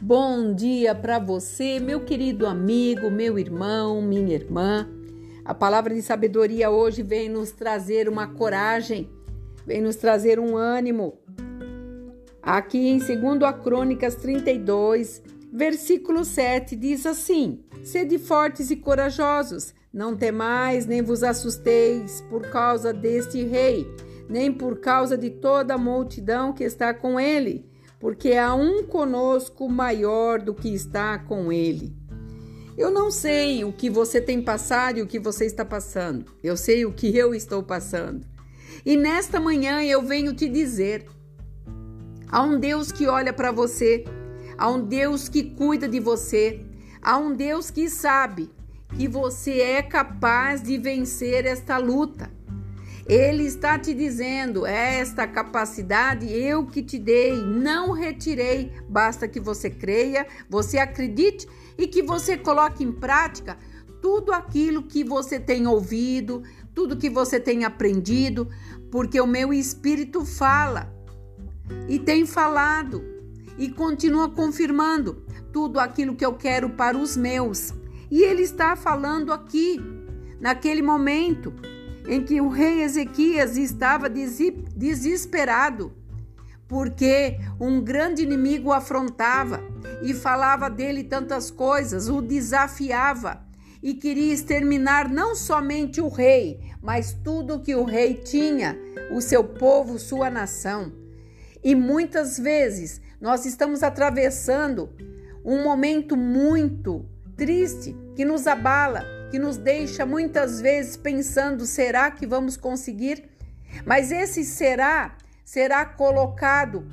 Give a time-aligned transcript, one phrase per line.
[0.00, 4.88] Bom dia para você, meu querido amigo, meu irmão, minha irmã.
[5.44, 9.10] A palavra de sabedoria hoje vem nos trazer uma coragem,
[9.66, 11.18] vem nos trazer um ânimo.
[12.40, 13.18] Aqui em 2
[13.60, 15.20] Crônicas 32,
[15.52, 22.92] versículo 7 diz assim: Sede fortes e corajosos, não temais nem vos assusteis por causa
[22.92, 23.84] deste rei,
[24.28, 27.67] nem por causa de toda a multidão que está com ele
[27.98, 31.96] porque há um conosco maior do que está com ele.
[32.76, 36.26] Eu não sei o que você tem passado e o que você está passando.
[36.42, 38.24] Eu sei o que eu estou passando.
[38.86, 41.04] E nesta manhã eu venho te dizer:
[42.28, 44.04] há um Deus que olha para você,
[44.56, 46.64] há um Deus que cuida de você,
[47.02, 48.48] há um Deus que sabe
[48.96, 52.37] que você é capaz de vencer esta luta.
[53.08, 58.70] Ele está te dizendo: esta capacidade eu que te dei, não retirei.
[58.86, 63.56] Basta que você creia, você acredite e que você coloque em prática
[64.02, 66.42] tudo aquilo que você tem ouvido,
[66.74, 68.48] tudo que você tem aprendido,
[68.90, 70.92] porque o meu espírito fala
[71.88, 73.02] e tem falado
[73.56, 77.72] e continua confirmando tudo aquilo que eu quero para os meus.
[78.10, 79.80] E ele está falando aqui,
[80.40, 81.52] naquele momento
[82.08, 85.92] em que o rei Ezequias estava desesperado,
[86.66, 89.62] porque um grande inimigo o afrontava
[90.02, 93.46] e falava dele tantas coisas, o desafiava
[93.82, 98.76] e queria exterminar não somente o rei, mas tudo que o rei tinha,
[99.12, 100.92] o seu povo, sua nação.
[101.62, 104.90] E muitas vezes nós estamos atravessando
[105.44, 107.04] um momento muito
[107.36, 113.28] triste que nos abala que nos deixa muitas vezes pensando: será que vamos conseguir?
[113.84, 116.86] Mas esse será será colocado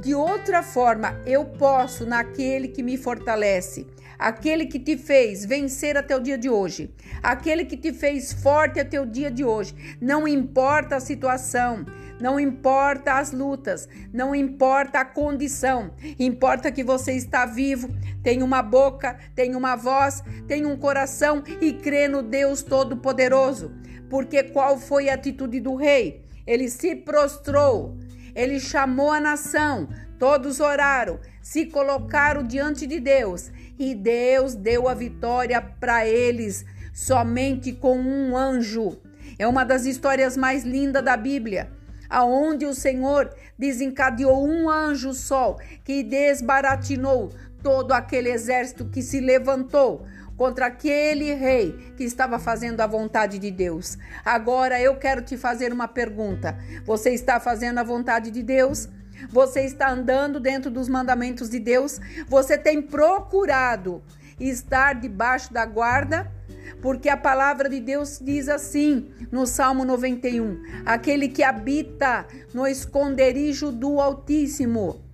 [0.00, 1.20] de outra forma.
[1.26, 3.86] Eu posso naquele que me fortalece,
[4.18, 6.90] aquele que te fez vencer até o dia de hoje,
[7.22, 9.74] aquele que te fez forte até o dia de hoje.
[10.00, 11.84] Não importa a situação,
[12.20, 17.88] não importa as lutas, não importa a condição, importa que você está vivo,
[18.22, 23.72] tem uma boca, tem uma voz, tem um coração e crê no Deus Todo-Poderoso.
[24.10, 26.24] Porque qual foi a atitude do rei?
[26.46, 27.96] Ele se prostrou,
[28.34, 34.94] ele chamou a nação, todos oraram, se colocaram diante de Deus e Deus deu a
[34.94, 38.98] vitória para eles somente com um anjo.
[39.38, 41.77] É uma das histórias mais lindas da Bíblia
[42.08, 47.30] aonde o Senhor desencadeou um anjo sol que desbaratinou
[47.62, 53.50] todo aquele exército que se levantou contra aquele rei que estava fazendo a vontade de
[53.50, 53.98] Deus.
[54.24, 58.88] Agora eu quero te fazer uma pergunta: você está fazendo a vontade de Deus?
[59.30, 62.00] Você está andando dentro dos mandamentos de Deus?
[62.28, 64.00] Você tem procurado
[64.38, 66.30] estar debaixo da guarda?
[66.80, 73.70] Porque a palavra de Deus diz assim no Salmo 91: aquele que habita no esconderijo
[73.70, 75.08] do Altíssimo.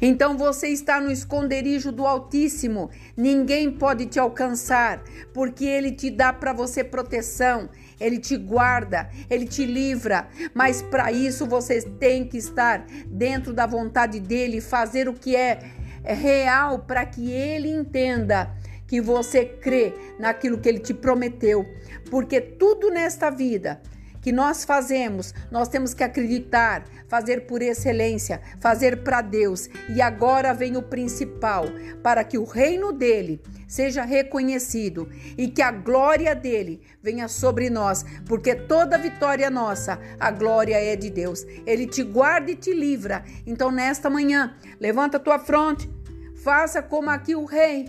[0.00, 6.32] Então você está no esconderijo do Altíssimo, ninguém pode te alcançar, porque ele te dá
[6.32, 12.36] para você proteção, ele te guarda, ele te livra, mas para isso você tem que
[12.36, 15.60] estar dentro da vontade dele, fazer o que é
[16.04, 18.54] real para que ele entenda
[18.86, 21.66] que você crê naquilo que ele te prometeu,
[22.10, 23.80] porque tudo nesta vida
[24.26, 29.68] que nós fazemos, nós temos que acreditar, fazer por excelência, fazer para Deus.
[29.94, 31.64] E agora vem o principal,
[32.02, 35.08] para que o reino dele seja reconhecido
[35.38, 40.96] e que a glória dele venha sobre nós, porque toda vitória nossa, a glória é
[40.96, 41.46] de Deus.
[41.64, 43.24] Ele te guarda e te livra.
[43.46, 45.88] Então nesta manhã, levanta a tua fronte,
[46.34, 47.88] faça como aqui o rei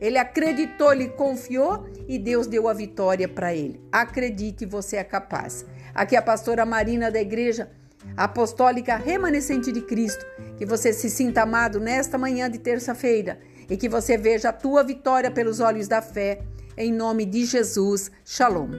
[0.00, 3.80] ele acreditou, ele confiou e Deus deu a vitória para ele.
[3.92, 5.66] Acredite, você é capaz.
[5.94, 7.70] Aqui é a pastora Marina da Igreja
[8.16, 10.24] Apostólica Remanescente de Cristo.
[10.56, 13.38] Que você se sinta amado nesta manhã de terça-feira
[13.68, 16.40] e que você veja a tua vitória pelos olhos da fé.
[16.76, 18.10] Em nome de Jesus.
[18.24, 18.70] Shalom.